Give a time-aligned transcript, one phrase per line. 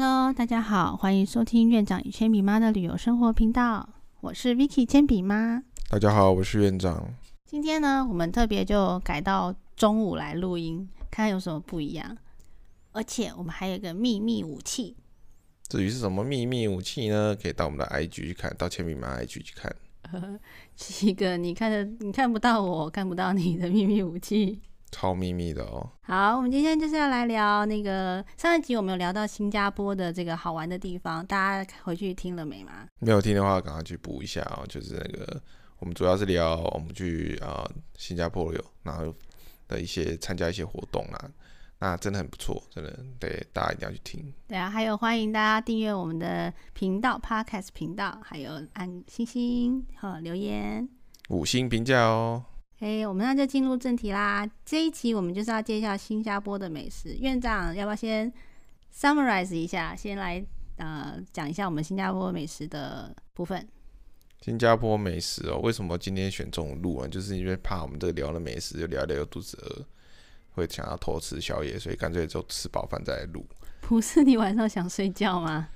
[0.00, 3.88] Hello，大家好，欢迎收听院长与铅笔妈的旅游生活频道，
[4.20, 5.60] 我是 Vicky 铅笔妈。
[5.90, 7.12] 大家好，我是院长。
[7.44, 12.16] 今天呢，我们特别就改到中午来录音，看看有什么不一样。
[12.92, 14.94] 而且我们还有一个秘密武器，
[15.68, 17.34] 至于是什么秘密武器呢？
[17.34, 19.74] 可以到我们的 IG 去看，到铅笔妈 IG 去看。
[20.76, 24.60] 是一个你看的你看不到我看不到你的秘密武器。
[24.90, 25.90] 超秘密的哦。
[26.02, 32.86] 好，我们今天就是要来聊那个上一集我们有聊到新加坡的这个好玩的地方，大家回去听了没吗？
[32.98, 34.64] 没有听的话，赶快去补一下哦。
[34.68, 35.42] 就是那个
[35.78, 39.14] 我们主要是聊我们去啊新加坡有然后
[39.68, 41.30] 的一些参加一些活动啦，
[41.78, 44.32] 那真的很不错，真的对大家一定要去听。
[44.48, 50.88] 对啊，还有欢迎大家订阅我们的频道 Podcast 频道，还有按星星和留言
[51.28, 52.42] 五星评价哦。
[52.80, 54.48] 哎，我们那就进入正题啦。
[54.64, 57.14] 这一期我们就是要介绍新加坡的美食。
[57.14, 58.32] 院长要不要先
[58.94, 60.44] summarize 一下，先来
[60.76, 63.66] 呃讲一下我们新加坡美食的部分？
[64.40, 67.08] 新加坡美食哦，为什么今天选中录啊？
[67.08, 69.84] 就是因为怕我们这聊了美食就聊聊肚子饿，
[70.54, 73.44] 会想要偷吃宵夜，所以干脆就吃饱饭再来录。
[73.80, 75.68] 不是你晚上想睡觉吗？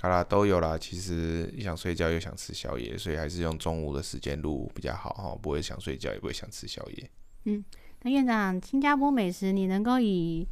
[0.00, 0.78] 好啦，都有啦。
[0.78, 7.10] 其实想睡觉又想吃宵夜，所以还是用中午的时间录比较好哈，不会想睡觉，也不会想吃宵夜。
[7.44, 7.62] 嗯，
[8.02, 10.48] 那院长，新加坡美食你能够以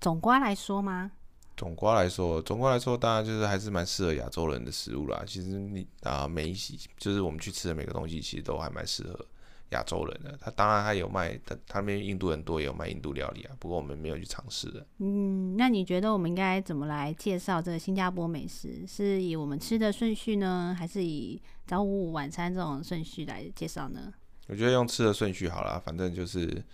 [0.00, 1.12] 总瓜来说吗？
[1.56, 5.22] 总瓜来说，总瓜来说，当然就是还是蛮适合亚洲人的食物啦。
[5.26, 6.54] 其实你啊，每一
[6.96, 9.26] 就是我们去吃的每个东西，其实都还蛮适合。
[9.70, 13.54] 亚洲人的，他当然他有卖，他他那边印度人多，也有卖印度料理啊。
[13.58, 14.84] 不过我们没有去尝试的。
[14.98, 18.84] 嗯，那你觉得我们应该怎么来介绍这个新加坡美食？
[18.86, 24.12] 是以我们吃的顺序呢，还是以早午晚餐这种顺序来介绍呢？
[24.48, 26.64] 我觉得用吃的顺序好了，反正就是，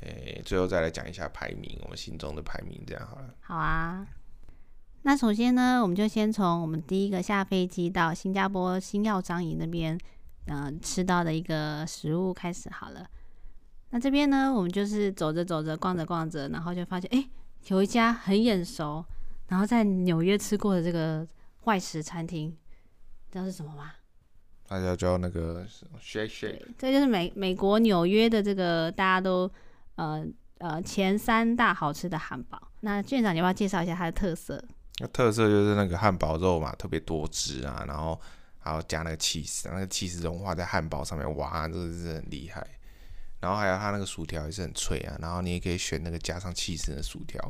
[0.00, 3.34] 诶，最后再来讲一下排名，我们心中的排名这样好了。
[3.40, 4.06] 好啊，
[5.02, 9.98] 那首先呢，我们就先从我们第一个下飞机到新加坡新耀张营那边。
[10.48, 13.04] 嗯，吃到的一个食物开始好了。
[13.90, 17.28] 那这边呢，我们就是走着走着，逛着逛着，然后就发现，哎，
[17.68, 19.04] 有一家很眼熟，
[19.48, 21.26] 然后在纽约吃过的这个
[21.64, 22.56] 外食餐厅，
[23.30, 23.92] 知道是什么吗？
[24.68, 25.64] 大家叫那个
[26.00, 29.50] Shake Shake，这就是美美国纽约的这个大家都
[29.94, 30.24] 呃
[30.58, 32.60] 呃前三大好吃的汉堡。
[32.80, 34.62] 那院长，你要不要介绍一下它的特色？
[34.98, 38.20] 那特色就是那个汉堡肉嘛，特别多汁啊，然后。
[38.66, 42.66] 然后加那个 cheese，，那个 cheese 融化在汉堡上面，哇，这个是很厉害。
[43.38, 47.40] 然后还有它那个薯条也是很脆啊，然后你也可以选那个加上 cheese 的薯条，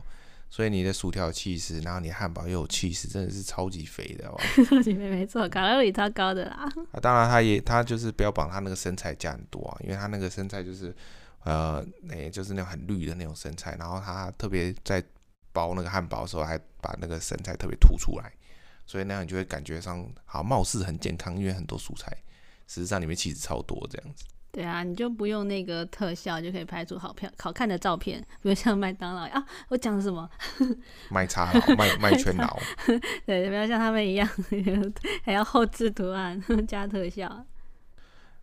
[0.50, 4.38] 所以你的薯条有气势，然后你汉堡又有气势，真的是超级肥的哇，
[4.69, 6.69] 超级肥，没错，卡路里超高的啦。
[6.93, 10.94] 啊，当然它也它就是标榜它那个生菜加很多啊，因为它那个生菜就是
[11.44, 15.03] 呃，那就是那种很绿的那种生菜，然后它特别在
[15.53, 18.31] 包那个汉堡的时候还把那个生菜特别凸出来。
[18.86, 22.16] 所以那样你就会感觉上好，貌似很健康，因为很多蔬菜，
[22.66, 24.24] 实际上里面其实超多这样子。
[24.52, 30.30] 对啊，你就不用那个特效就可以拍出好漂好看的照片，比如像麦当劳啊，我讲什么？
[31.10, 32.58] 卖叉劳、卖卖全劳。
[33.26, 34.26] 对，不要像他们一样
[35.24, 37.44] 还要后置图案 加特效。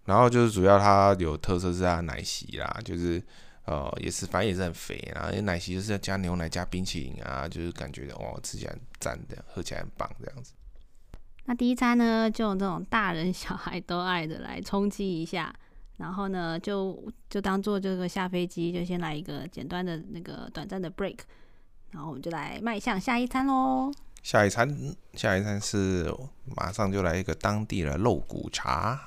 [0.06, 3.24] 然后就是主要它有特色是它奶昔啦，就是。
[3.66, 5.30] 呃，也是，反正也是很肥啊。
[5.30, 10.54] 因为奶昔就是要加牛奶、加冰淇淋啊，就是感觉哇，吃起来很赞的，喝起来很棒这样子。
[11.46, 15.54] 那第一餐呢，就用这种大人小孩都爱的来冲击一下，
[15.98, 21.20] 然后呢，就就当做这个下飞机，就先来一个简单的那个短暂的 break，
[21.92, 23.92] 然后我们就来迈向下一餐喽。
[24.22, 26.14] 下一餐，下一餐是
[26.56, 29.00] 马上就来一个当地的肉骨茶，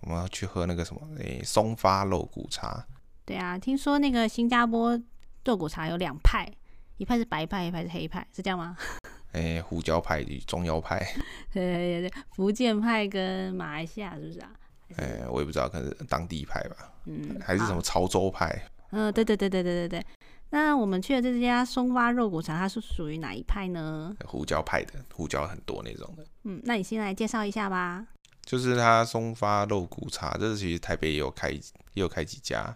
[0.00, 2.84] 我们要去喝那个什么诶，松发肉骨茶。
[3.26, 4.98] 对啊，听说那个新加坡
[5.44, 6.48] 肉骨茶有两派，
[6.96, 8.76] 一派是白派，一派是黑派，是这样吗？
[9.32, 11.04] 哎，胡椒派与中药派。
[11.52, 14.50] 对对对，福建派跟马来西亚是不是啊？
[14.96, 16.76] 哎，我也不知道，可能是当地派吧。
[17.06, 18.56] 嗯，还是什么潮州派？
[18.92, 20.06] 嗯，对对对对对对对。
[20.50, 24.14] 那我们去的这家松发肉骨茶，它是属于哪一派呢？
[24.24, 26.24] 胡椒派的，胡椒很多那种的。
[26.44, 28.06] 嗯，那你先来介绍一下吧。
[28.44, 31.60] 就是它松发肉骨茶，这是其实台北也有开，也
[31.94, 32.74] 有开几家。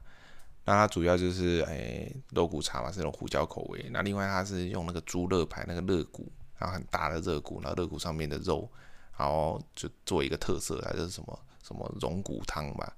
[0.65, 3.87] 那它主要就是诶肉骨茶嘛，是那种胡椒口味。
[3.91, 8.71] 那另外它是用那个猪肋排那个肋骨，然后很大的肋骨，然后肋骨上面的肉，
[9.17, 12.95] 然后就做一个特色，它就是什么什么龙骨汤吧。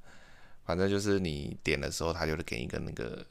[0.64, 3.24] 反正就是你点的时候，它就会给一个那个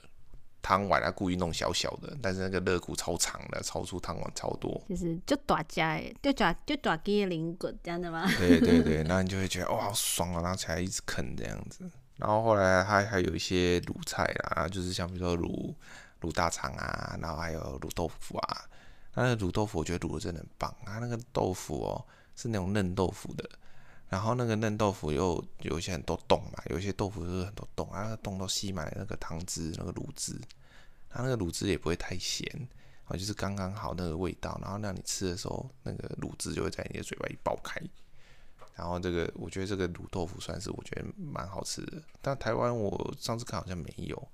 [0.61, 4.81] 汤碗，它故意弄小小的，但是那个肋骨超长的，超出汤碗超多。
[4.89, 8.25] 就是就大家诶，就大就大鸡的灵骨这样的吗？
[8.37, 11.89] 对对对，那你就会觉得哇好爽啊，然后起来一直啃这样子。
[12.21, 15.73] 然后后来还还有一些卤菜啦，就是像比如说卤
[16.21, 18.61] 卤大肠啊，然后还有卤豆腐啊，
[19.15, 23.49] 那那个卤豆腐我觉得卤的真的很棒，它那个豆腐哦是那种嫩豆腐的，
[24.07, 30.39] 然后那个嫩豆腐又有一些很多洞嘛，有一些豆腐就是很多洞，啊，那个洞都吸满了那个汤汁、那个卤汁，
[31.09, 32.47] 它那个卤汁也不会太咸，
[33.05, 37.81] 啊，就是刚刚好那个味道，然后让你吃的时候，那个卤汁就会在你的嘴巴里爆开。
[38.81, 42.01] 然后这个，我觉得这个卤豆腐算是我觉得蛮好吃的。
[42.19, 44.27] 但台湾我上次看好像没有，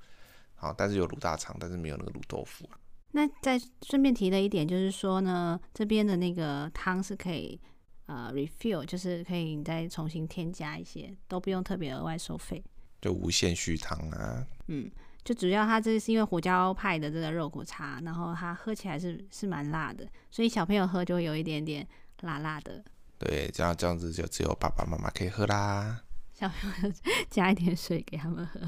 [0.56, 2.66] 好，但是有卤大肠，但是没有那个卤豆腐。
[3.12, 7.60] 那再顺便提了一点，就是说呢，这边的那个汤是可以
[8.06, 12.64] 呃 refill，就是可以你再重新添加一些，都不用特别额外收费，
[13.02, 14.48] 就无限续汤啊。
[14.68, 14.90] 嗯，
[15.26, 21.86] 就主要它这是因为胡椒派的这个肉骨茶，然后它喝起来是是蛮辣的，所以小朋友喝就会有一点点
[22.22, 22.82] 辣辣的。
[23.20, 26.04] 对，这样这样子就只有爸爸妈妈可以喝啦。
[26.34, 26.96] 小朋友
[27.32, 28.60] 加一点水给他们喝。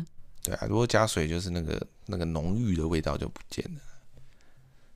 [0.42, 3.82] 对啊，如果加水，就是那个那个浓郁的味道就不见了。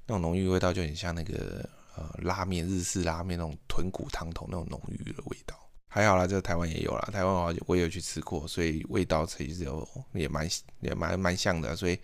[0.08, 5.56] 那种浓郁味道就很像那个呃拉面，日式拉面那种豚骨汤头那种浓郁的味道。
[5.88, 10.50] 还好啦，这个台湾也有啦，台湾的话我也有去吃过，所以味道其实有也蛮
[10.80, 11.76] 也蛮蛮像的。
[11.76, 12.00] 所以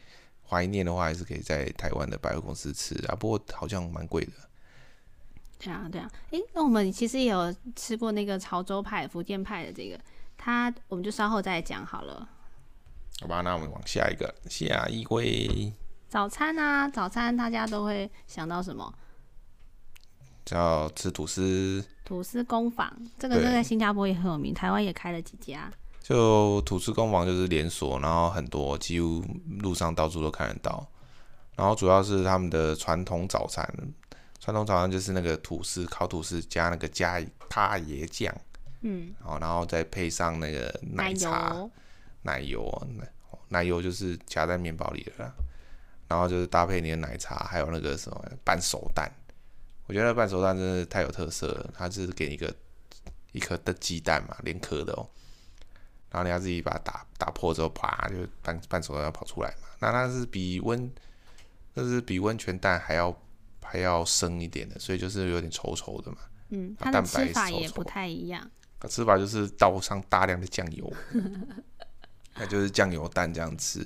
[0.47, 3.15] 怀念的话，还是可以在台湾的百货公司吃啊。
[3.15, 4.33] 不过好像蛮贵的。
[5.59, 9.99] 对啊，对啊，诶，那我们其实也有吃过那个潮州派、福建派的这个，
[10.37, 12.27] 它我们就稍后再讲好了。
[13.19, 15.73] 好吧，那我们往下一个，下一位。
[16.07, 18.93] 早餐啊，早餐大家都会想到什么？
[20.45, 21.85] 叫吃吐司。
[22.05, 25.69] 吐司工坊，这个在新加坡也很有名，台湾也开了几家。
[26.01, 29.21] 就吐司工坊就是连锁，然后很多几乎
[29.59, 30.87] 路上到处都看得到，
[31.55, 33.71] 然后主要是他们的传统早餐。
[34.39, 38.33] 传统早餐就是那个吐司，烤吐司加那个加咖椰酱，
[38.81, 41.53] 嗯，然后然后再配上那个奶茶、
[42.21, 43.11] 奶油、奶
[43.49, 45.33] 奶油就是夹在面包里的啦，
[46.07, 49.11] 然后就是搭配你的奶茶，还有那个什么半熟蛋。
[49.87, 52.55] 我觉得半熟蛋真的太有特色了，它是给你一个
[53.33, 55.09] 一颗的鸡蛋嘛，连壳的哦，
[56.11, 59.67] 然后你要自己把它打打破之后，啪就半半熟蛋要跑出来嘛。
[59.79, 60.89] 那它是比温，
[61.73, 63.13] 那是比温泉蛋还要。
[63.71, 66.17] 还要生一点的，所以就是有点稠稠的嘛。
[66.49, 68.49] 嗯，它的吃法也不太一样。
[68.79, 70.91] 它吃法就是倒上大量的酱油，
[72.33, 73.79] 那就是酱油蛋这样吃。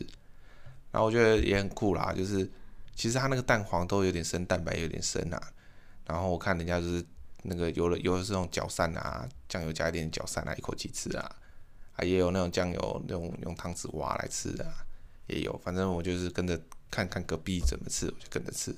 [0.92, 2.50] 然后我觉得也很酷啦，就是
[2.96, 5.42] 其实它那个蛋黄都有点深，蛋白有点深啊。
[6.06, 7.04] 然后我看人家就是
[7.42, 11.36] 那个有的有的是那种搅散啊，酱油加一点搅散啊，一口气吃啊。
[11.98, 14.66] 啊，也有那种酱油那种用汤匙挖来吃的，
[15.28, 15.56] 也有。
[15.58, 16.58] 反正我就是跟着
[16.90, 18.74] 看看隔壁怎么吃，我就跟着吃。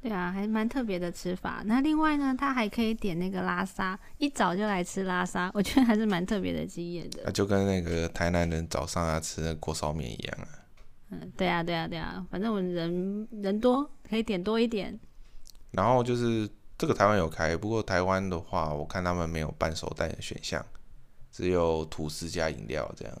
[0.00, 1.62] 对啊，还蛮特别的吃法。
[1.66, 7.22] 那另外呢，他还可以点那个拉沙，一早就来吃拉沙，我觉得还是蛮特别的经验的。
[7.24, 10.48] 那就跟那个台南人早上啊吃那锅烧面一样啊。
[11.10, 14.98] 嗯，对啊，对啊，对啊，反正我们人人多，可以点多一点。
[15.72, 20.64] 然后就是这个台湾有开，不过台湾的话，我看他们没有半熟蛋的选项，
[21.32, 23.18] 只有吐司加饮料这样，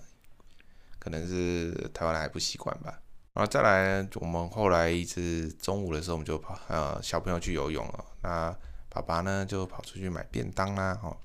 [0.98, 3.00] 可能是台湾人还不习惯吧。
[3.38, 8.04] 然后再来，我们后来一次中午的时候，我们就跑，呃，小朋友去游泳了。
[8.20, 8.52] 那
[8.88, 11.16] 爸爸呢，就跑出去买便当啦，哦，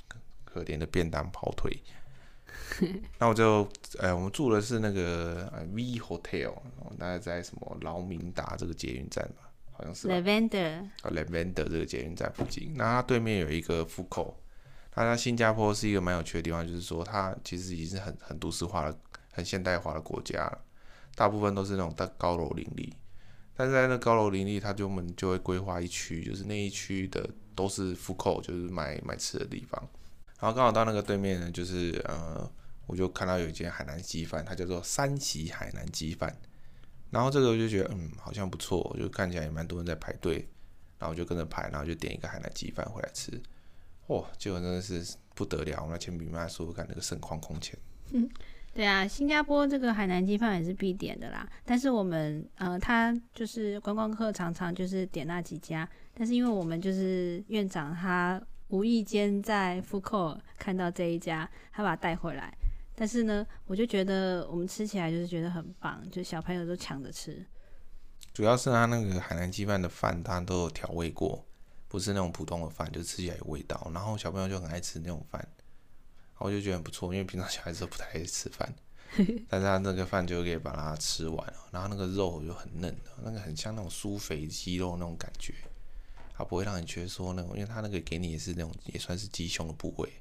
[0.46, 1.76] 可怜的便当跑腿。
[3.18, 3.68] 那我就，
[3.98, 6.54] 呃，我们住的是那个 V Hotel，
[7.00, 10.08] 大概在什么劳明达这个捷运站吧，好像是。
[10.08, 10.84] Lavender。
[11.02, 12.76] 啊，Lavender 这个捷运站附近。
[12.76, 14.40] 那它对面有一个福口。
[14.94, 18.96] 那新加坡是一个蛮有趣的地方，就是说它其实已经是很很都市化的、
[19.32, 20.60] 很现代化的国家了。
[21.16, 22.94] 大部分都是那种大高楼林立，
[23.56, 29.90] 但是在那高楼林立，他就我们就会规划一区，就是那一区的都是复扣，就是买买吃的地方。
[30.40, 32.52] 然后刚好到那个对面呢，就是呃，
[32.88, 36.36] 我就看到有一间海南鸡饭，它叫做三喜海南鸡饭。
[37.12, 40.50] 然后这个我就觉得嗯，好像不错，就看起来也蛮多人在排队，
[40.98, 43.32] 然后我就跟着排，然后就点一个海南鸡饭回来吃。
[44.08, 47.78] 哇，结果真的是不得了，那前比妈说看那个盛况空前。
[48.74, 51.48] 对啊，新加坡这个海南鸡饭也是必点的啦。
[51.64, 55.88] 但是我们呃，他就是观光客常常就是点那几家。
[56.16, 62.52] 但是因为我们就是院长，他无意间在富口看到这一家，他把它带回来。
[62.96, 67.46] 但是呢，我就觉得我们吃起来就是觉得很棒，就小朋友都抢着吃。
[68.34, 71.46] 主要是他那个海南鸡饭的饭，他都有调味过，
[71.88, 73.92] 不是那种普通的饭，就吃起来有味道。
[73.94, 75.48] 然后小朋友就很爱吃那种饭。
[76.38, 78.74] 我就觉得很不错，因为平常小孩子都不太爱吃饭，
[79.48, 85.54] 但是他那个饭就可以把它吃完了，然后那个肉就很嫩的，那个很像那种酥肥鸡肉那种感觉，
[86.34, 90.12] 它不会让你觉得说那种，因为它那个给你也是那种也算是鸡胸的部位，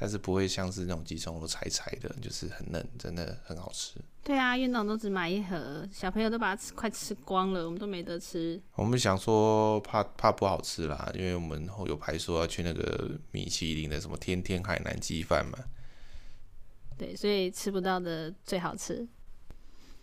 [0.00, 4.00] 但是不会像是那种鸡胸肉柴柴的，就是很嫩，真的很好吃。
[4.24, 8.58] 对啊，院长都只买一盒，小朋友都把它吃快吃光了，我们都没得吃。
[8.76, 15.58] 我们想说怕怕不好吃啦，因为我们有排说要去那个米其林的什么天天海南鸡饭嘛。
[16.96, 19.06] 对，所以吃不到的最好吃。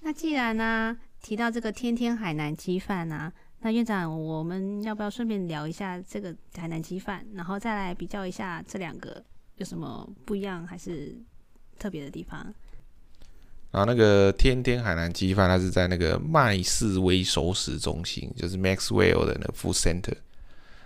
[0.02, 9.24] 那既然呢提到这个天天海南鸡饭呢，那院长我们要不要顺便聊一下这个海南鸡饭，然后再来比较一下这两个
[9.58, 11.16] 有什么不一样还是
[11.78, 12.54] 特别的地方？
[13.70, 20.16] 然后那个天天海南鸡饭，它是在那个麦士威熟食中心，就是 Maxwell 的那个 Food Center。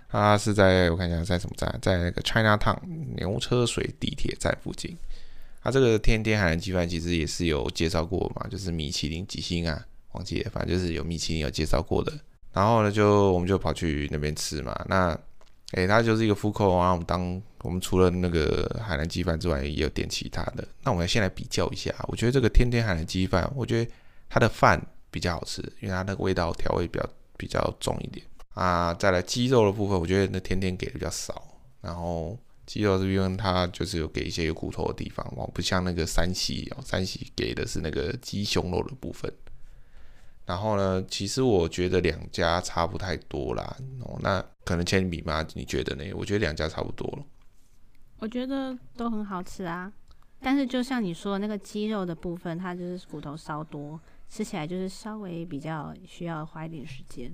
[0.08, 2.76] 它是在我看一下在什么站，在那个 China Town
[3.16, 4.94] 牛车水地铁站附近。
[5.62, 12.12] 它这个天天海南鸡饭其实也是有介绍过嘛，就是米其林几星啊，忘记了，反正就是有米其林有介绍过的。
[12.52, 14.78] 然后呢，就我们就跑去那边吃嘛。
[14.88, 15.18] 那
[15.72, 20.66] 诶，它就是一个 food court，然后我们当我们除了那个海南鸡饭之外，也有点其他的。
[20.82, 23.90] 那我们先来比较一下，我觉得这个天天海南鸡饭，我觉得
[24.28, 28.24] 它的饭比较好吃，因为它那个味道调味比较比较重一点
[28.54, 28.92] 啊。
[28.94, 31.42] 再来鸡肉的部分，我觉得那天天给的比较少。
[31.80, 39.32] 然后鸡肉这边它就是有给一些有骨头的地方，哦，不像那个山西哦，山西给的是那个鸡胸肉的部分。
[40.44, 43.76] 然后呢，其实我觉得两家差不太多啦。
[44.00, 45.46] 哦，那可能铅笔吗？
[45.54, 46.04] 你觉得呢？
[46.14, 47.24] 我觉得两家差不多了。
[48.18, 49.92] 我觉得都很好吃啊，
[50.40, 57.32] 但是就像你说的那个鸡肉的部分，它就是骨头稍多，吃起来就是稍微比较需要花一点时间。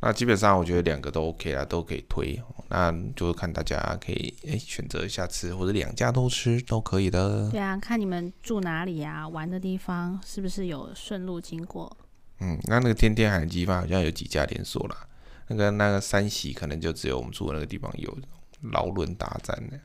[0.00, 2.40] 那基本上我觉得两个都 OK 啦，都可以推。
[2.68, 7.48] 那就看大家可以诶选择一下吃，或者两家都吃都可以的。
[7.50, 11.96] 对啊，看你们住哪里啊，玩的地方是不是有顺路经过？
[12.40, 15.06] 嗯，那那个天天海鸡饭好像有几家连锁啦。
[15.46, 18.18] 那个那个三喜可能就只有我们住的那个地方有
[18.72, 19.78] 劳伦大战的。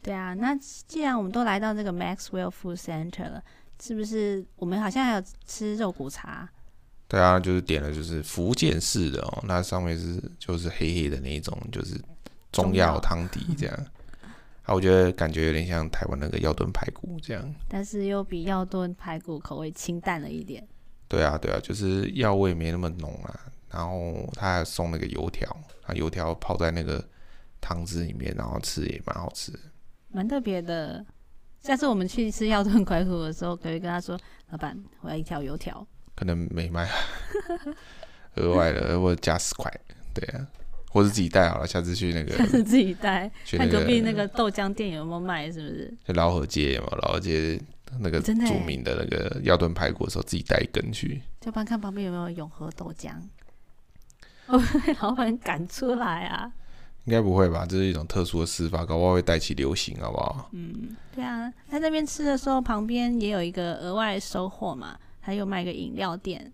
[0.00, 3.42] 对啊，那既然我们都来到这个 Maxwell Food Center 了，
[3.82, 6.48] 是不是我们好像还有吃肉骨茶？
[7.10, 12.00] 对啊，就是点了就是福建式的哦，那上面是就是黑黑的那一种，就是
[12.52, 13.76] 中药汤底这样。
[14.62, 20.64] 啊，我觉得感觉有点像台湾那个药炖排骨这样，但是又比药炖排骨口味清淡了一点。
[21.08, 23.40] 对啊，对啊，就是药味没那么浓啊。
[23.72, 25.48] 然后他还送那个油条，
[25.86, 27.04] 啊，油条泡在那个
[27.60, 29.52] 汤汁里面，然后吃也蛮好吃，
[30.12, 31.04] 蛮特别的。
[31.60, 34.18] 下次我们去吃药炖排骨的时候，可以跟他说
[34.50, 35.84] ：“老板，我要一条油条。”
[36.20, 36.86] 可能没卖，
[38.36, 39.72] 额外的或者加十块，
[40.12, 40.46] 对啊，
[40.90, 45.94] 或者自己带好了，下次去那个，下次自己带，去看隔壁那个个豆浆店有没有卖，是不是？
[46.06, 47.58] 去老河街嘛，老河街
[48.00, 51.22] 那个真的耶著名的那个药炖排骨的时候，自己带一根去。
[51.40, 53.12] 就帮看旁边有没有永和豆浆，
[54.46, 56.52] 会不会被老板赶出来啊？
[57.06, 57.64] 应该不会吧？
[57.66, 60.50] 这是一种特殊的吃法，搞不好会带起流行，好不好？
[60.52, 66.52] 嗯，对啊，在那边吃的时候，旁边也有一个额外收获嘛，他又卖个饮料店。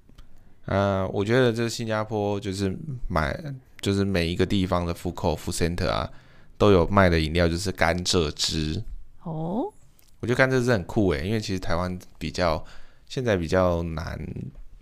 [0.66, 2.76] 呃，我觉得这新加坡就是
[3.08, 3.38] 买，
[3.80, 6.11] 就是每一个地方的 food court、food center 啊，
[6.58, 8.82] 都有卖的饮料，就是甘蔗汁。
[9.23, 9.73] 哦，
[10.20, 12.64] 我觉得甘蔗汁很酷诶，因为其实台湾比较
[13.06, 14.18] 现在比较难，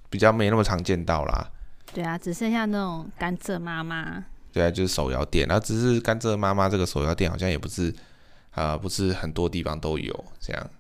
[0.08, 1.50] 比较没那么常见到啦。
[1.92, 4.24] 对啊，只剩下那种甘蔗妈妈。
[4.52, 7.94] 对啊，就是手摇店，然后只是甘蔗妈妈这个手摇店好像也不是，
[8.52, 10.70] 啊、不是很多地方都有这样，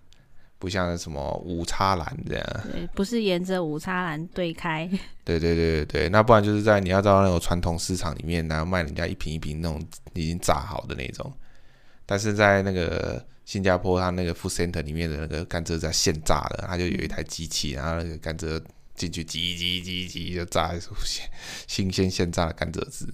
[0.64, 2.60] 不像什么五叉兰这样。
[2.72, 4.88] 对，不是沿着五叉栏对开。
[5.22, 9.78] 对对对对对，那不然就是在你要到那种传统市场里面，然后卖人家一瓶一瓶那种
[10.14, 11.30] 已经炸好的那种，
[12.06, 18.58] 但是在那个新加坡，它那个 food center 里面的那个甘蔗在现榨的，它就有一台机器，然后那个甘蔗
[18.94, 21.28] 进去挤挤挤挤就榨出现
[21.66, 23.06] 新鲜现榨的甘蔗汁。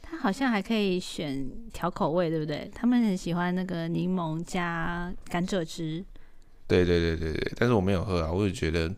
[0.00, 2.70] 它好像还可以选调口味，对不对？
[2.74, 6.02] 他们很喜欢那个柠檬加甘蔗汁。
[6.70, 8.88] 对对对对对，但是我没有喝啊，我就觉得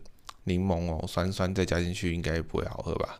[0.43, 3.19] 柠檬哦酸酸再加进去应该不会好喝吧？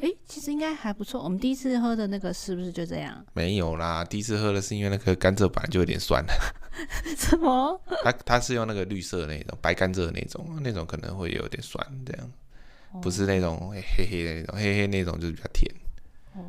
[0.00, 1.22] 诶，其实应该还不错。
[1.22, 3.22] 我们第一次喝的那个是不是就这样？
[3.34, 6.24] 没有啦，第一次喝的是因为那个甘蔗本来就有点酸，
[7.18, 7.78] 什么？
[8.02, 12.32] 它它是用那个绿色的那种白甘蔗的那种，那种可能会有点酸，这样
[13.02, 15.70] 不是那种黑黑的那种，黑黑那种就是比较甜。
[16.34, 16.40] 哦，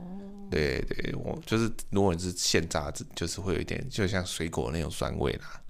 [0.49, 5.60] 对对，我就是如果你是现榨汁，就是会有一点就像水果那种酸味啦。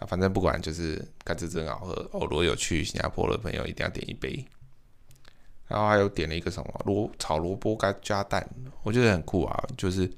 [0.00, 2.22] 啊，反正不管就是甘蔗汁很好喝哦。
[2.22, 4.44] 如果有去新加坡的朋友，一定要点一杯。
[5.68, 8.44] 然后还有点了一个什么萝炒萝卜加加蛋，
[8.82, 9.64] 我觉得很酷啊。
[9.76, 10.10] 就是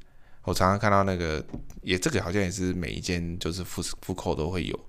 [0.45, 1.45] 我常常看到那个，
[1.83, 4.81] 也这个好像也是每一间就是复复扣都会有，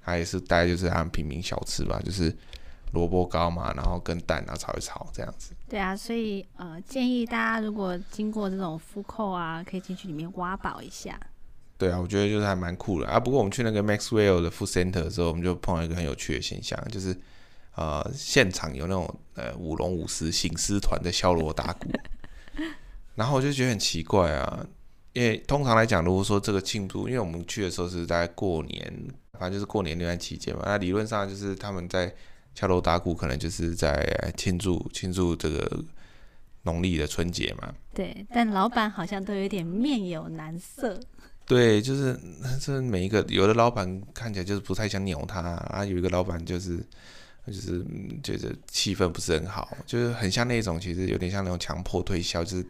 [0.00, 2.34] 它也是大概就是他们平民小吃吧，就是
[2.92, 5.52] 萝卜糕嘛，然后跟蛋然后炒一炒这样子。
[5.68, 11.20] 对啊，所以呃，建议大家如果经过这种复扣啊，可以进去里面挖宝一下。
[11.80, 13.18] 对啊，我觉得就是还蛮酷的啊。
[13.18, 17.16] 不过我们去那个 Maxwell 的 Food Center 的时候，我们就碰到一个很有趣的现象，就是
[17.74, 21.90] 呃，现场有那种呃舞龙舞狮行狮团的敲锣打鼓，
[23.16, 24.66] 然后我就觉得很奇怪啊，
[25.14, 28.92] 因为通常来讲，如果说这个庆祝，因为我们去的时候是在过年，
[29.32, 32.14] 反正就是过年那段期间嘛，那理论上就是他们在
[32.54, 35.82] 敲锣打鼓，可能就是在庆祝庆祝这个
[36.64, 37.72] 农历的春节嘛。
[37.94, 41.00] 对，但老板好像都有点面有难色。
[41.50, 42.16] 对，就是
[42.60, 46.78] 这每一个有的老板看起来就是不太想鸟他啊，有一个老板就是
[47.44, 47.84] 就是
[48.22, 52.64] 觉得气氛不是很好，就是很像那种其实有点像那种强迫推销，就是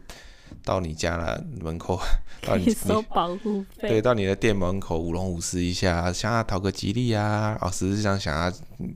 [0.63, 2.01] 到你家了门口，
[2.41, 8.51] 到你收保护费，对，到你的店门口舞龙舞狮一下，想要讨个吉利啊，哦，实际上想要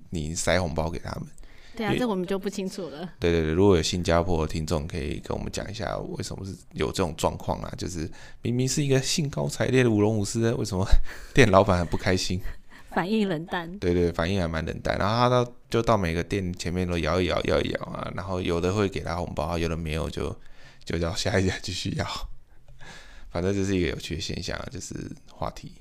[0.10, 1.28] 你塞红包给他们。
[1.76, 3.10] 对啊，这我们就不清楚了。
[3.20, 7.74] 对对对，如果有新加坡的听众，可以跟我们讲一下，为什么是有这种状况啊？
[7.78, 8.10] 就是
[8.42, 10.88] 明明是一个兴高采烈的舞龙舞狮，为什么
[11.34, 12.40] 店老板很不开心？
[12.92, 13.78] 反应冷淡。
[13.80, 14.98] 对对，反应还蛮冷淡。
[14.98, 18.10] 然后他到就到每个店前面都摇一摇，摇一摇啊。
[18.16, 20.34] 然后有的会给他红包，有的没有，就
[20.86, 22.06] 就叫下一家继续要。
[23.30, 24.96] 反正这是一个有趣的现象，就是
[25.30, 25.74] 话题。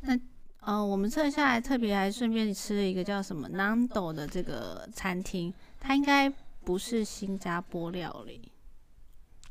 [0.00, 0.18] 那。
[0.64, 6.32] 呃，我们测下来特别还顺便吃了一个叫什么 Nando 的这个餐厅，它应该
[6.64, 8.50] 不是新加坡料理，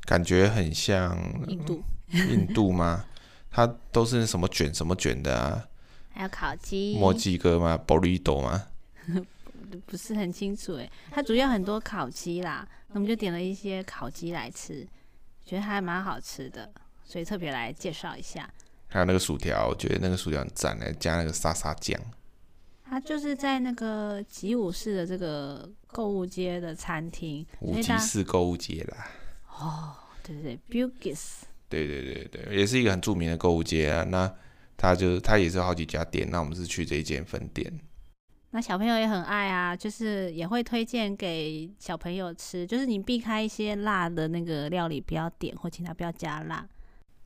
[0.04, 1.16] 感觉很像
[1.46, 3.04] 印度，印度吗？
[3.50, 5.68] 它都是什么卷什么卷的啊？
[6.12, 8.66] 还有烤鸡、墨鸡哥吗 b o r i t o 吗？
[9.86, 14.86] 不是很清楚诶，它主要很多烤鸡啦，那我们就点了一些烤鸡来吃，
[15.44, 16.72] 觉得还蛮好吃的，
[17.04, 18.48] 所以特别来介绍一下。
[18.94, 22.00] 还有那个薯条，我觉得那个薯条很赞嘞，加那个沙沙酱。
[22.84, 29.10] 它就是在那个吉武士的这个购物街的餐厅，五吉市购物街啦。
[29.48, 31.40] 哦，对对对，Bugis。
[31.68, 34.04] 对对对对，也是一个很著名的购物街啊。
[34.04, 34.32] 那
[34.76, 37.80] 它就是它也是好几家店，那我们是去这一间分店。
[38.52, 46.64] 那小朋友也很爱啊，就是也会推荐给小朋友吃，就是你避开一些辣的那个料理，不要点或请他不要加辣。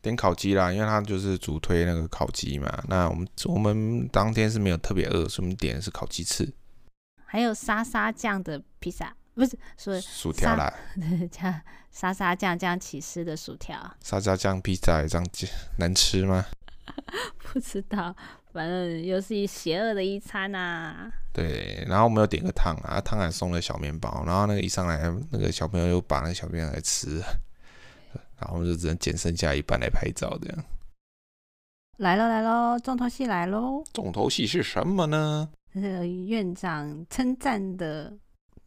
[0.09, 2.83] 点烤鸡啦，因为他就是主推那个烤鸡嘛。
[2.89, 6.53] 那我们我们当天是没有特别饿，所以我们点的是烤鸡翅，
[7.25, 10.73] 还有沙沙酱的披萨，不是说薯条啦，
[11.31, 13.79] 加 沙沙酱这样起司的薯条。
[14.03, 15.27] 沙沙酱披萨这样
[15.79, 16.45] 难吃吗？
[17.39, 18.15] 不知道，
[18.53, 21.11] 反正又是一邪恶的一餐呐。
[21.33, 24.99] 对，然后我们又点个汤啊，汤还送了小面包，然后那个一上来，
[25.31, 27.23] 那个小朋友又把那个小面包来吃。
[28.41, 30.65] 然后就只能捡剩下一半来拍照，这样。
[31.99, 33.83] 来喽来喽，重头戏来喽！
[33.93, 35.49] 重头戏是什么呢？
[35.75, 38.17] 这个院长称赞的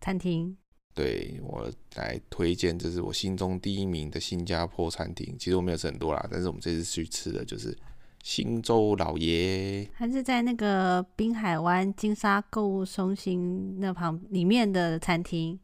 [0.01, 0.57] 餐厅。
[0.93, 5.33] 对我来推荐，这是我心中第一名的新加坡餐厅。
[5.39, 7.73] 其实我没有吃很多啦，但是我们这次去吃的就是
[8.21, 15.57] 新洲老爷，还是在那个滨海湾金沙购物中心那旁里面的餐厅。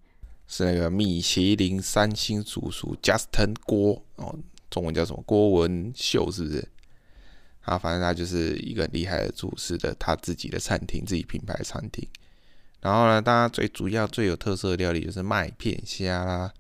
[0.48, 4.34] 是那个米其林三星主厨 Justin 郭哦，
[4.70, 6.68] 中文叫什么郭文秀是不是？
[7.62, 12.08] 啊，反正他就是一个很厉害的厨师的，他自己的餐厅，自己品牌餐厅。
[12.80, 16.54] 然后呢，大家最主要最有特色的料理就是麦片虾啦。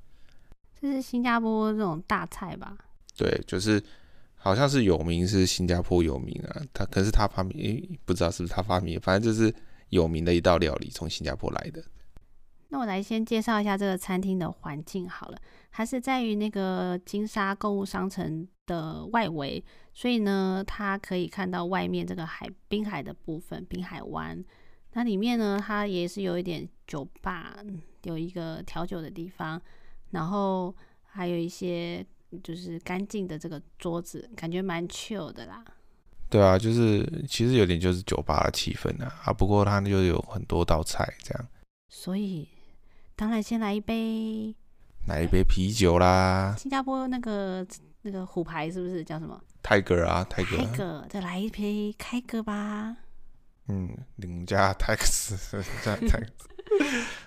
[0.81, 2.77] 这是新加坡这种大菜吧？
[3.15, 3.81] 对，就是
[4.35, 6.61] 好像是有名，是新加坡有名啊。
[6.73, 9.53] 他可是他发明，不知道是不是他发明，反正就是
[9.89, 11.81] 有名的一道料理，从新加坡来的。
[12.69, 15.37] 那我来先介绍一下这个餐厅的环境好了，
[15.71, 24.43] 它是在于那个金沙购物商城的外围，所以呢，它可以看到外面这个海滨海的部分，滨海湾。
[24.91, 27.55] 那里面呢，它也是有一点酒吧，
[28.03, 29.61] 有一个调酒的地方，
[30.11, 32.05] 然后还有一些
[32.43, 35.63] 就是干净的这个桌子，感觉蛮 chill 的啦。
[36.29, 41.47] 对啊，就是其实有点就是酒吧的气氛啊，啊，不过它就有很多道菜这样，
[41.87, 42.49] 所以。
[43.17, 44.55] 当然，先来一杯，
[45.07, 46.55] 来一杯啤酒啦。
[46.55, 47.65] 新加坡那个
[48.03, 49.41] 那个虎牌是不是叫什么？
[49.63, 50.55] 泰戈啊，泰戈。
[50.55, 52.95] 泰戈，再来一杯开戈吧。
[53.69, 55.35] 嗯，林家泰克斯，
[55.83, 56.27] 家泰克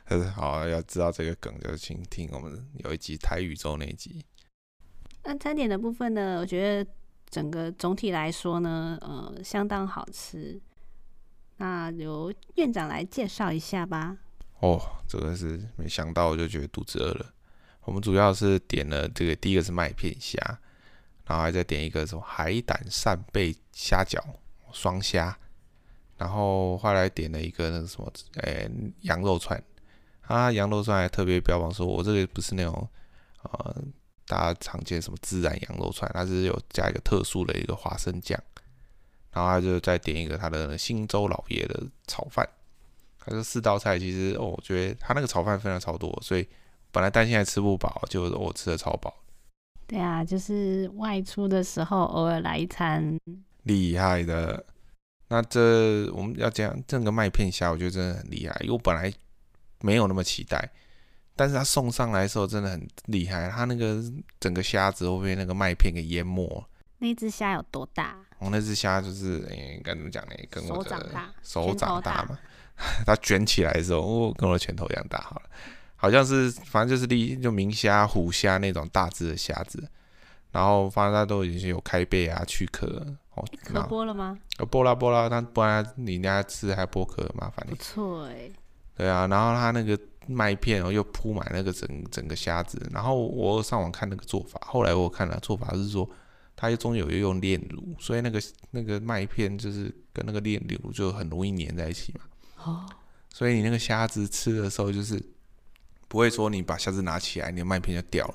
[0.06, 0.30] 斯。
[0.30, 4.24] 好，要知道这个梗，就请听我们有一集台宇宙那一集。
[5.24, 6.38] 那餐点的部分呢？
[6.38, 6.90] 我觉得
[7.28, 10.62] 整个总体来说呢，呃，相当好吃。
[11.56, 14.16] 那由院长来介绍一下吧。
[14.60, 17.26] 哦，这个是没想到，我就觉得肚子饿了。
[17.82, 20.38] 我们主要是点了这个，第一个是麦片虾，
[21.24, 24.22] 然后还再点一个什么海胆扇贝虾饺
[24.70, 25.36] 双虾，
[26.18, 28.70] 然后后来点了一个那个什么，诶，
[29.00, 29.60] 羊肉串。
[30.20, 32.88] 啊，羊肉串还特别标榜说，我这个不是那种
[33.42, 33.82] 呃
[34.26, 38.38] 大家常见什么孜然羊肉串，它是有加一个特殊的一个花生酱，
[39.32, 42.46] 然后他就再点一个他的新洲老爷的炒饭。
[43.24, 46.48] 他说四道菜，其实哦，我觉得他那个炒饭分量超多，所以
[46.90, 49.14] 本来担心还吃不饱，就我吃的超饱。
[49.86, 53.18] 对啊，就是外出的时候偶尔来一餐，
[53.64, 54.64] 厉害的。
[55.28, 59.12] 那这我们要讲这个麦片虾，我觉得真的很厉害，因为我本来
[59.80, 60.70] 没有那么期待，
[61.36, 64.02] 但是他送上来的时候真的很厉害，他那个
[64.40, 66.64] 整个虾子会被那个麦片给淹没。
[66.98, 68.16] 那只虾有多大？
[68.38, 70.34] 我那只虾就是诶，该怎么讲呢？
[70.50, 71.10] 跟我的
[71.42, 72.38] 手掌大嘛。
[73.04, 75.42] 它卷起来的时候，哦，跟我的拳头一样大，好了，
[75.96, 79.86] 好像是，反正就是立就明虾、虎虾那种大只的虾子，
[80.50, 84.38] 然后反正它都已经有开背啊、去壳，哦，壳剥了吗？
[84.70, 87.74] 剥啦剥啦，它不然你家吃还剥壳，麻烦你。
[87.74, 88.50] 不错哎。
[88.96, 96.08] 对啊，然后它那个麦片然后，又铺满那个整整个虾子，然后我上网看那个做法，后来我看了做法是说，
[96.54, 98.38] 它中有又用炼乳，所以那个
[98.70, 102.20] 那个麦片就是跟那个炼乳就很容易粘在一起嘛。
[102.64, 102.86] 哦，
[103.32, 105.22] 所以你那个虾子吃的时候，就是
[106.08, 108.34] 不会说你把虾子拿起来，你的麦片就掉了。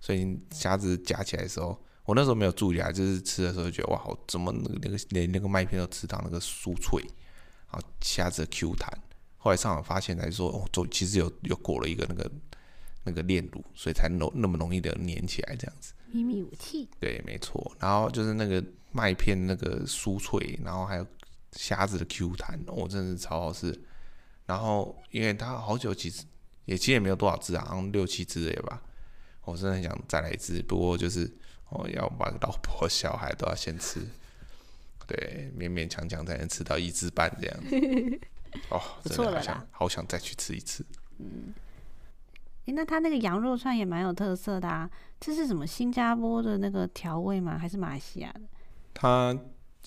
[0.00, 7.00] 所以虾子夹起来的时候，我那时候没有注意啊，就是吃的时候觉得哇，好怎么那个那个连那个麦片都吃到那个酥脆，
[7.70, 8.90] 然后虾子的 Q 弹。
[9.36, 12.30] 后来上网发现才说，哦，就其实有有裹了一个那个
[13.04, 15.92] 那个炼乳，所以才容那么容易的粘起来这样子。
[16.10, 16.88] 秘密武器。
[16.98, 17.70] 对，没错。
[17.78, 21.06] 然后就是那个麦片那个酥脆，然后还有。
[21.52, 23.78] 虾子的 Q 弹，我真的是超好吃。
[24.46, 26.24] 然后，因为它好久其实
[26.64, 28.82] 也其实也没有多少只啊，好像六七只也吧。
[29.44, 31.32] 我真的很想再来一只，不过就是
[31.70, 34.00] 我要把老婆小孩都要先吃，
[35.06, 37.60] 对，勉勉强强才能吃到一只半这样。
[38.70, 40.84] 哦，真的好想好想再去吃一次。
[41.18, 41.54] 嗯，
[42.66, 44.90] 诶，那它那个羊肉串也蛮有特色的啊。
[45.20, 47.56] 这是什么新加坡的那个调味吗？
[47.56, 48.40] 还是马来西亚的？
[48.94, 49.38] 它。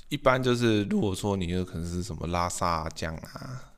[0.09, 3.73] 一般就是，如果说你有可能是什么拉萨酱啊，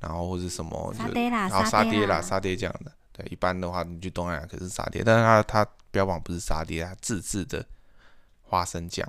[0.00, 7.66] 然后或者什么，沙爹啦，然后沙爹啦，沙爹酱的，对，一般的话你去东南亚可是沙爹，但是它它标榜不是沙爹它，自制的
[8.42, 9.06] 花生酱。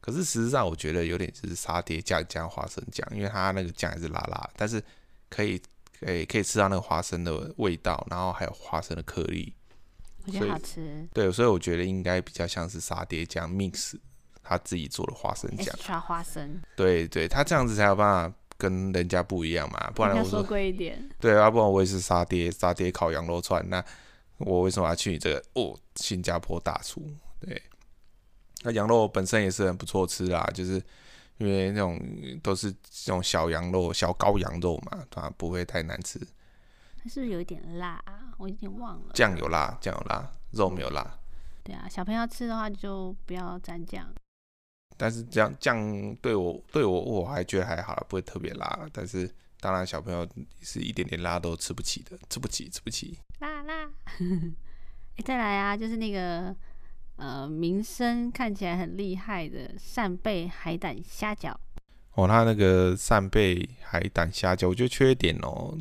[0.00, 4.80] 可是实际上我觉得有点就是沙爹酱加花生酱，因为它那个酱还是辣辣，但是
[5.28, 5.60] 可以
[5.98, 9.52] 可以可以吃到那个花生的味道，然后还有花生的颗粒，
[10.26, 11.08] 我觉得好吃。
[11.12, 13.98] 对，所以我觉得应该比较像是沙爹酱 mix。
[14.46, 23.84] 他自己做的花生酱，刷花生，对对，他这样子才有办法跟人家不一样嘛，不然我说贵一点，对啊，不然我也是沙爹，沙爹烤羊肉串，那
[24.38, 25.76] 我为什么要去你这个哦？
[25.96, 27.02] 新加坡大厨，
[27.40, 27.60] 对，
[28.62, 30.74] 那羊肉本身也是很不错吃啦，就是
[31.38, 32.00] 因为那种
[32.42, 36.18] 都是这种小羊肉、小羔羊肉嘛，它不会太难吃。
[37.02, 38.32] 它是不是有一点辣啊？
[38.38, 39.12] 我有点忘了。
[39.14, 41.18] 酱有辣，酱有辣，肉没有辣。
[41.62, 44.06] 对啊，小朋友吃的话就不要蘸酱。
[44.96, 48.88] 但是这样这样对我对我我还觉得还好，不会特别辣。
[48.92, 49.30] 但是
[49.60, 50.26] 当然小朋友
[50.62, 53.18] 是一点点辣都吃不起的，吃不起，吃不起。
[53.40, 53.90] 辣辣。
[55.16, 56.54] 哎， 再来啊，就是那个
[57.16, 61.54] 呃，名声看起来很厉害的扇贝海胆虾饺。
[62.14, 65.76] 哦，它那个扇贝海胆虾饺，我觉得缺点哦。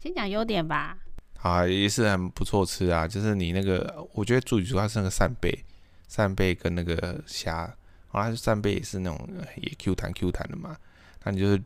[0.00, 0.96] 先讲优点吧。
[1.40, 3.06] 啊，也是很不错吃啊。
[3.06, 5.64] 就是你那个，我觉得最主要是那个扇贝，
[6.08, 7.74] 扇贝跟那个虾。
[8.22, 10.76] 它扇贝也是那种也 Q 弹 Q 弹的嘛，
[11.24, 11.62] 那你就是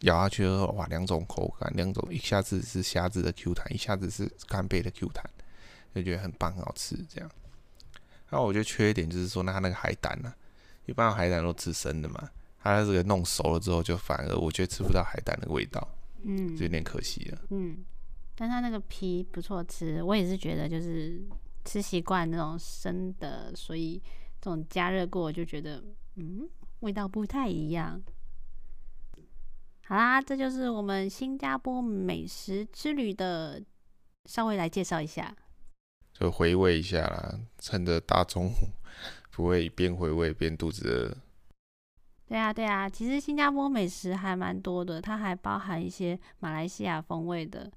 [0.00, 5.24] 咬下去之后，哇，两种口感，两种一下子是虾子的 Q 弹，一下子是干贝的 Q 弹，
[5.94, 7.30] 就觉得很棒，很好吃这样。
[8.30, 10.32] 那我觉得缺点就是说，那它那个海胆呢，
[10.86, 12.30] 一般海胆都吃生的嘛，
[12.62, 15.86] 它这个弄熟了之后，就反而我觉得吃不到海胆的味道，
[16.22, 17.38] 嗯，就有点可惜了。
[17.50, 17.78] 嗯，
[18.36, 21.20] 但它那个皮不错吃，我也是觉得就是
[21.64, 24.00] 吃习惯那种生的，所以。
[24.40, 25.82] 这种加热过就觉得，
[26.16, 26.48] 嗯，
[26.80, 28.02] 味道不太一样。
[29.86, 33.60] 好啦，这就是我们新加坡美食之旅的
[34.24, 35.36] 稍微来介绍一下，
[36.14, 38.52] 就回味一下啦，趁着大中午
[39.30, 41.16] 不会边回味边肚子饿。
[42.28, 47.70] 对啊，对啊，其实新加坡美食还蛮多的，它还包含一些马来西亚风味的，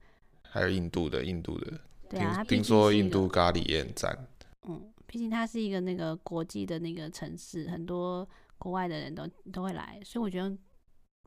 [0.44, 1.80] 还有印度的，印度的。
[2.08, 4.28] 对啊，听说印度咖喱也很赞。
[4.68, 4.94] 嗯。
[5.06, 10.58] 毕竟它是一个那个国际的那个城市，很多国外的人都都会来，所以我觉得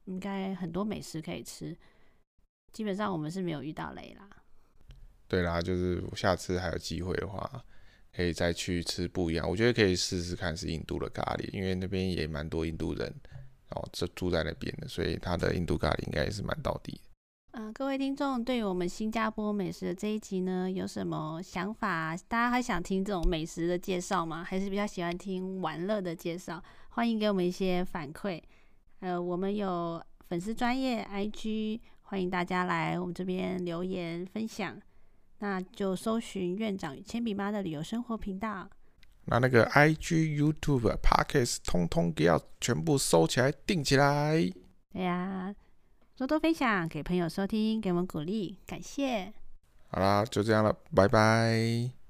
[0.05, 1.77] 应该很多美食可以吃。
[2.73, 4.29] 基本上我们是没有遇到雷啦。
[5.29, 7.65] 对啦，就是下次还有机会的话，
[8.12, 9.49] 可以再去吃不一样。
[9.49, 13.07] 我觉得可以试试看是印度的咖喱，因为那边也蛮多印度人，
[13.69, 17.01] 然后就住在那边的，所以他的印度咖喱应该也是蛮到底。
[17.59, 22.14] 嗯，各位听众，对于我们新加坡美食的这一集呢，有什么想法？
[22.29, 24.45] 大家还想听这种美食的介绍吗？
[24.45, 26.62] 还是比较喜欢听玩乐的介绍？
[26.90, 28.42] 欢迎给我们一些反馈。
[29.01, 34.79] 呃，我们有粉丝专业 IG，欢迎大家来我们这边留言分享。
[35.38, 38.69] 那就搜寻院长与铅笔妈的旅游生活频道。
[39.25, 44.47] 那那个 IG、YouTube、Podcast 通通给要全部收起来，定起来。
[44.92, 45.55] 对呀。
[46.17, 49.35] 多多分享给朋友收听，给我们鼓励，感谢。
[49.89, 52.06] 好啦，就这样了，拜拜。